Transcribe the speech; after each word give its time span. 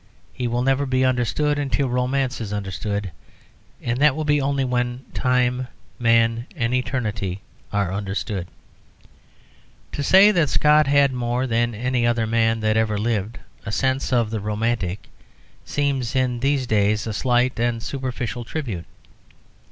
He 0.33 0.47
will 0.47 0.63
never 0.63 0.87
be 0.87 1.05
understood 1.05 1.59
until 1.59 1.87
Romance 1.87 2.41
is 2.41 2.51
understood, 2.51 3.11
and 3.83 3.99
that 3.99 4.15
will 4.15 4.25
be 4.25 4.41
only 4.41 4.65
when 4.65 5.05
Time, 5.13 5.67
Man, 5.99 6.47
and 6.55 6.73
Eternity 6.73 7.41
are 7.71 7.93
understood. 7.93 8.47
To 9.91 10.01
say 10.01 10.31
that 10.31 10.49
Scott 10.49 10.87
had 10.87 11.13
more 11.13 11.45
than 11.45 11.75
any 11.75 12.07
other 12.07 12.25
man 12.25 12.61
that 12.61 12.77
ever 12.77 12.97
lived 12.97 13.37
a 13.63 13.71
sense 13.71 14.11
of 14.11 14.31
the 14.31 14.39
romantic 14.39 15.05
seems, 15.65 16.15
in 16.15 16.39
these 16.39 16.65
days, 16.65 17.05
a 17.05 17.13
slight 17.13 17.59
and 17.59 17.83
superficial 17.83 18.43
tribute. 18.43 18.85